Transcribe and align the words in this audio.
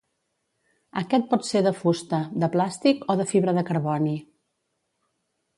Aquest 1.01 1.27
pot 1.33 1.45
ser 1.49 1.61
de 1.67 1.75
fusta, 1.83 2.21
de 2.45 2.49
plàstic 2.57 3.07
o 3.15 3.19
de 3.23 3.29
fibra 3.35 3.57
de 3.59 3.65
carboni. 3.71 4.19